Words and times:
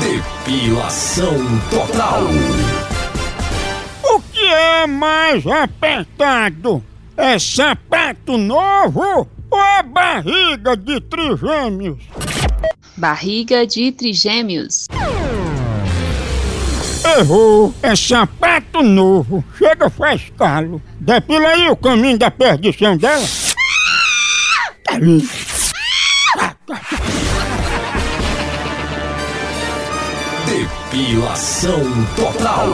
Depilação 0.00 1.34
total. 1.70 2.22
O 4.02 4.20
que 4.20 4.44
é 4.44 4.86
mais 4.86 5.46
apertado? 5.46 6.84
É 7.16 7.38
sapato 7.38 8.36
novo 8.36 9.26
ou 9.50 9.60
é 9.60 9.82
barriga 9.82 10.76
de 10.76 11.00
trigêmeos? 11.00 11.98
Barriga 12.96 13.66
de 13.66 13.90
trigêmeos. 13.90 14.86
Errou, 17.18 17.74
é 17.82 17.96
sapato 17.96 18.82
novo. 18.82 19.42
Chega, 19.56 19.88
faz 19.88 20.30
calo. 20.36 20.82
Depila 21.00 21.48
aí 21.48 21.68
o 21.70 21.76
caminho 21.76 22.18
da 22.18 22.30
perdição 22.30 22.96
dela. 22.96 23.24
Ali. 24.90 25.45
Depilação 30.56 31.82
total. 32.16 32.66